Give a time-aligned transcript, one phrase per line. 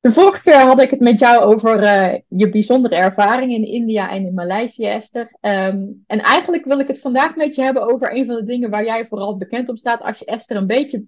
[0.00, 4.10] De vorige keer had ik het met jou over eh, je bijzondere ervaring in India
[4.10, 5.36] en in Maleisië, Esther.
[5.40, 8.70] Ehm, en eigenlijk wil ik het vandaag met je hebben over een van de dingen
[8.70, 10.02] waar jij vooral bekend om staat.
[10.02, 11.04] Als je Esther een beetje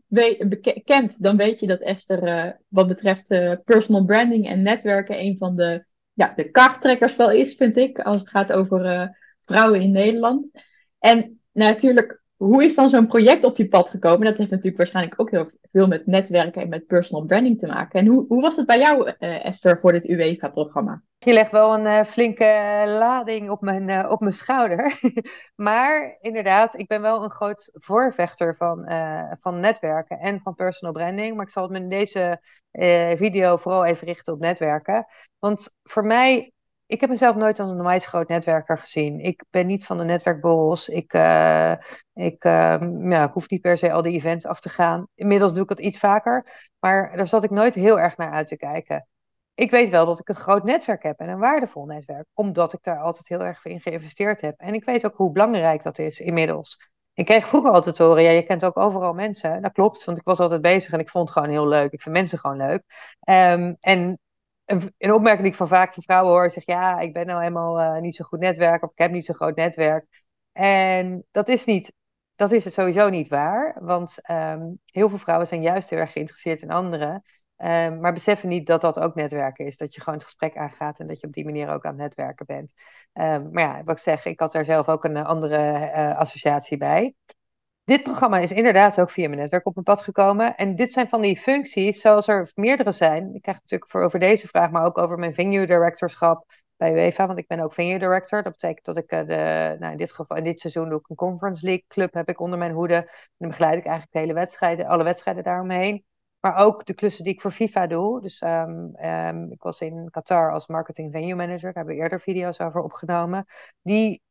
[0.84, 5.36] kent, dan weet je dat Esther uh, wat betreft uh, personal branding en netwerken een
[5.36, 9.92] van de, ja, de krachttrekkers wel is, vind ik, als het gaat over vrouwen in
[9.92, 10.50] Nederland.
[10.98, 14.26] En natuurlijk hoe is dan zo'n project op je pad gekomen?
[14.26, 18.00] Dat heeft natuurlijk waarschijnlijk ook heel veel met netwerken en met personal branding te maken.
[18.00, 21.02] En hoe, hoe was het bij jou, uh, Esther, voor dit UEFA-programma?
[21.18, 22.44] Je legt wel een uh, flinke
[22.86, 24.98] lading op mijn, uh, op mijn schouder.
[25.66, 28.90] maar inderdaad, ik ben wel een groot voorvechter van,
[29.40, 31.36] van netwerken en van personal branding.
[31.36, 32.40] Maar ik zal het me in deze
[33.16, 35.06] video vooral even richten op netwerken.
[35.38, 36.52] Want voor mij
[36.92, 39.20] ik heb mezelf nooit als een onwijs groot netwerker gezien.
[39.20, 40.88] Ik ben niet van de netwerkborrels.
[40.88, 41.72] Ik, uh,
[42.14, 42.76] ik, uh,
[43.08, 45.06] ja, ik hoef niet per se al die events af te gaan.
[45.14, 46.70] Inmiddels doe ik het iets vaker.
[46.78, 49.06] Maar daar zat ik nooit heel erg naar uit te kijken.
[49.54, 52.26] Ik weet wel dat ik een groot netwerk heb en een waardevol netwerk.
[52.34, 54.54] Omdat ik daar altijd heel erg in geïnvesteerd heb.
[54.60, 56.90] En ik weet ook hoe belangrijk dat is inmiddels.
[57.14, 59.62] Ik kreeg vroeger altijd te horen, ja, je kent ook overal mensen.
[59.62, 61.92] Dat klopt, want ik was altijd bezig en ik vond het gewoon heel leuk.
[61.92, 62.82] Ik vind mensen gewoon leuk.
[63.28, 64.18] Um, en
[64.64, 67.38] een, een opmerking die ik van vaak van vrouwen hoor, zeg ja, ik ben nou
[67.38, 70.24] helemaal uh, niet zo goed netwerk of ik heb niet zo'n groot netwerk.
[70.52, 71.92] En dat is niet,
[72.34, 76.12] dat is het sowieso niet waar, want um, heel veel vrouwen zijn juist heel erg
[76.12, 77.22] geïnteresseerd in anderen,
[77.56, 81.00] um, maar beseffen niet dat dat ook netwerken is, dat je gewoon het gesprek aangaat
[81.00, 82.72] en dat je op die manier ook aan het netwerken bent.
[83.12, 86.76] Um, maar ja, wat ik zeg, ik had daar zelf ook een andere uh, associatie
[86.76, 87.14] bij.
[87.84, 90.56] Dit programma is inderdaad ook via mijn netwerk op mijn pad gekomen.
[90.56, 93.34] En dit zijn van die functies, zoals er meerdere zijn.
[93.34, 96.44] Ik krijg natuurlijk voor over deze vraag, maar ook over mijn venue directorschap
[96.76, 98.42] bij UEFA, want ik ben ook venue director.
[98.42, 101.08] Dat betekent dat ik eh, de, nou in dit geval, in dit seizoen doe ik
[101.08, 102.94] een Conference League club, heb ik onder mijn hoede.
[102.94, 103.08] En
[103.38, 106.04] dan begeleid ik eigenlijk de hele wedstrijden, alle wedstrijden daaromheen.
[106.40, 108.20] Maar ook de klussen die ik voor FIFA doe.
[108.20, 111.62] Dus um, um, ik was in Qatar als marketing venue manager.
[111.62, 113.46] Daar hebben we eerder video's over opgenomen.
[113.82, 114.22] Die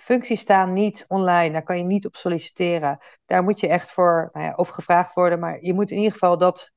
[0.00, 1.52] functies staan niet online.
[1.52, 2.98] Daar kan je niet op solliciteren.
[3.26, 6.12] Daar moet je echt voor, nou ja, of gevraagd worden, maar je moet in ieder
[6.12, 6.72] geval dat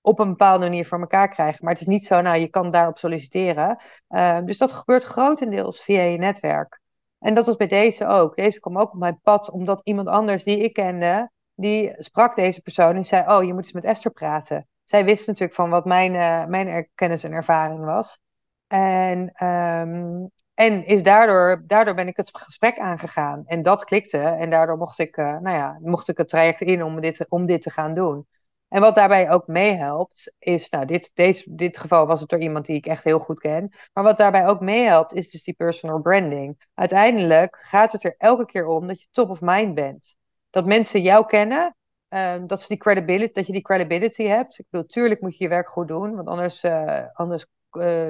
[0.00, 1.64] op een bepaalde manier voor elkaar krijgen.
[1.64, 3.82] Maar het is niet zo, nou, je kan daarop solliciteren.
[4.08, 6.80] Uh, dus dat gebeurt grotendeels via je netwerk.
[7.18, 8.36] En dat was bij deze ook.
[8.36, 12.60] Deze kwam ook op mijn pad, omdat iemand anders die ik kende, die sprak deze
[12.62, 14.68] persoon en zei, oh, je moet eens met Esther praten.
[14.84, 18.18] Zij wist natuurlijk van wat mijn, uh, mijn kennis en ervaring was.
[18.66, 23.42] En um, en is daardoor, daardoor ben ik het gesprek aangegaan.
[23.46, 24.18] En dat klikte.
[24.18, 27.46] En daardoor mocht ik, uh, nou ja, mocht ik het traject in om dit, om
[27.46, 28.26] dit te gaan doen.
[28.68, 32.66] En wat daarbij ook meehelpt, is, nou, dit, deze, dit geval was het door iemand
[32.66, 33.72] die ik echt heel goed ken.
[33.92, 36.66] Maar wat daarbij ook meehelpt, is dus die personal branding.
[36.74, 40.16] Uiteindelijk gaat het er elke keer om dat je top of mind bent.
[40.50, 41.76] Dat mensen jou kennen,
[42.08, 44.58] uh, dat, ze die credibility, dat je die credibility hebt.
[44.58, 47.46] Ik bedoel, tuurlijk moet je je werk goed doen, want anders, uh, anders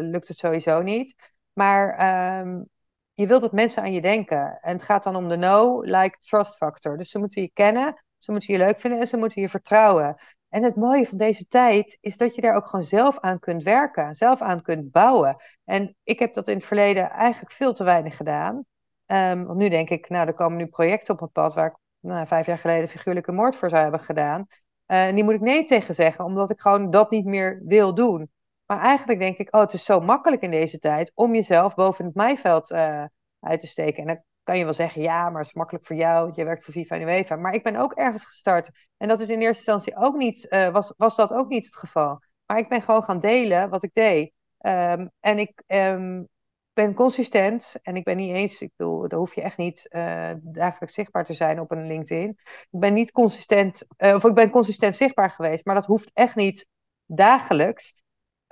[0.01, 1.34] lukt het sowieso niet.
[1.55, 2.69] Maar um,
[3.13, 4.59] je wilt dat mensen aan je denken.
[4.61, 6.97] En het gaat dan om de know, like, trust factor.
[6.97, 10.17] Dus ze moeten je kennen, ze moeten je leuk vinden en ze moeten je vertrouwen.
[10.49, 13.63] En het mooie van deze tijd is dat je daar ook gewoon zelf aan kunt
[13.63, 15.37] werken, zelf aan kunt bouwen.
[15.65, 18.65] En ik heb dat in het verleden eigenlijk veel te weinig gedaan.
[19.07, 21.77] Um, want nu denk ik, nou, er komen nu projecten op mijn pad waar ik
[22.01, 24.47] nou, vijf jaar geleden figuurlijke moord voor zou hebben gedaan.
[24.87, 27.95] Uh, en die moet ik nee tegen zeggen, omdat ik gewoon dat niet meer wil
[27.95, 28.31] doen.
[28.67, 32.05] Maar eigenlijk denk ik, oh, het is zo makkelijk in deze tijd om jezelf boven
[32.05, 33.05] het maaiveld uh,
[33.41, 34.01] uit te steken.
[34.01, 36.65] En dan kan je wel zeggen, ja, maar het is makkelijk voor jou, je werkt
[36.65, 37.37] voor FIFA en UEFA.
[37.37, 38.71] Maar ik ben ook ergens gestart.
[38.97, 41.77] En dat is in eerste instantie ook niet, uh, was, was dat ook niet het
[41.77, 42.23] geval.
[42.47, 44.33] Maar ik ben gewoon gaan delen wat ik deed.
[44.61, 46.29] Um, en ik um,
[46.73, 50.31] ben consistent en ik ben niet eens, ik bedoel, daar hoef je echt niet uh,
[50.41, 52.29] dagelijks zichtbaar te zijn op een LinkedIn.
[52.71, 56.69] Ik ben niet consistent, of ik ben consistent zichtbaar geweest, maar dat hoeft echt niet
[57.07, 57.95] dagelijks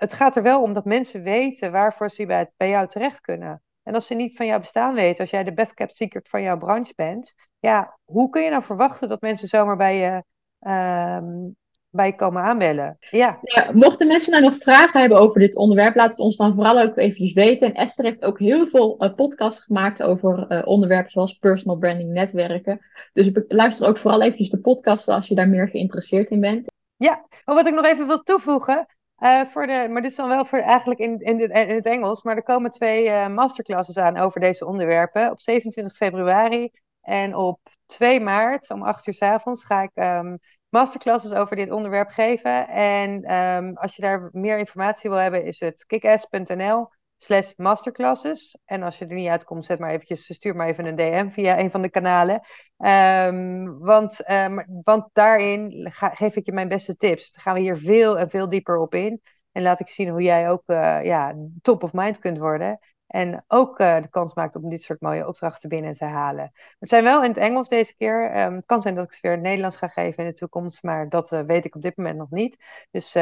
[0.03, 3.63] het gaat er wel om dat mensen weten waarvoor ze bij, bij jou terecht kunnen.
[3.83, 6.43] En als ze niet van jouw bestaan weten, als jij de best kept secret van
[6.43, 10.23] jouw branche bent, ja, hoe kun je nou verwachten dat mensen zomaar bij je,
[10.71, 11.57] um,
[11.91, 12.97] bij je komen aanbellen?
[13.11, 13.39] Ja.
[13.43, 13.71] ja.
[13.73, 16.97] Mochten mensen nou nog vragen hebben over dit onderwerp, laat het ons dan vooral ook
[16.97, 17.67] eventjes weten.
[17.67, 22.11] En Esther heeft ook heel veel uh, podcasts gemaakt over uh, onderwerpen zoals personal branding,
[22.11, 22.81] netwerken.
[23.13, 26.71] Dus luister ook vooral eventjes de podcast als je daar meer geïnteresseerd in bent.
[26.97, 28.87] Ja, maar wat ik nog even wil toevoegen,
[29.23, 32.23] uh, voor de, maar dit is dan wel voor eigenlijk in, in, in het Engels.
[32.23, 35.31] Maar er komen twee uh, masterclasses aan over deze onderwerpen.
[35.31, 36.71] Op 27 februari
[37.01, 40.39] en op 2 maart om 8 uur s avonds ga ik um,
[40.69, 42.69] masterclasses over dit onderwerp geven.
[42.69, 46.89] En um, als je daar meer informatie wil hebben, is het kickass.nl
[47.23, 48.59] slash masterclasses.
[48.65, 51.59] En als je er niet uitkomt, zet maar eventjes, stuur maar even een DM via
[51.59, 52.41] een van de kanalen.
[52.77, 57.33] Um, want, um, want daarin geef ik je mijn beste tips.
[57.33, 59.21] Dan gaan we hier veel en veel dieper op in.
[59.53, 60.63] En laat ik zien hoe jij ook
[61.03, 62.79] ja, top of mind kunt worden.
[63.07, 66.53] En ook de kans maakt om dit soort mooie opdrachten binnen te halen.
[66.79, 68.41] Het zijn wel in het Engels deze keer.
[68.41, 70.37] Um, het kan zijn dat ik ze weer in het Nederlands ga geven in de
[70.37, 70.83] toekomst.
[70.83, 72.65] Maar dat weet ik op dit moment nog niet.
[72.91, 73.13] Dus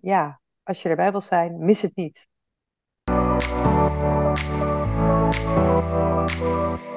[0.00, 2.26] ja, als je erbij wil zijn, mis het niet.
[6.36, 6.93] Thank you.